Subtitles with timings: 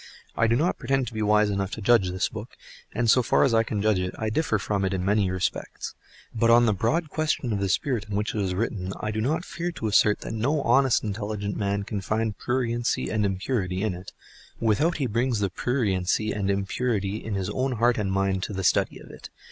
[0.35, 2.57] I do not pretend to be wise enough to judge this book,
[2.91, 5.93] and so far as I can judge it, I differ from it in many respects;
[6.33, 9.21] but on the broad question of the spirit in which it is written, I do
[9.21, 13.83] not fear to assert that no honest and intelligent man can find pruriency and impurity
[13.83, 14.11] in it,
[14.59, 18.63] without he brings the pruriency and impurity in his own heart and mind to the
[18.63, 19.29] study of it.